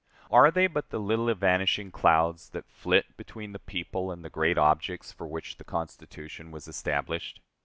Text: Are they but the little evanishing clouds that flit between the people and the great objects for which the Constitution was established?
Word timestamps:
Are 0.31 0.49
they 0.49 0.65
but 0.65 0.89
the 0.89 0.97
little 0.99 1.29
evanishing 1.29 1.91
clouds 1.91 2.49
that 2.49 2.65
flit 2.71 3.15
between 3.17 3.51
the 3.51 3.59
people 3.59 4.09
and 4.09 4.25
the 4.25 4.31
great 4.31 4.57
objects 4.57 5.11
for 5.11 5.27
which 5.27 5.57
the 5.57 5.63
Constitution 5.63 6.49
was 6.49 6.67
established? 6.67 7.39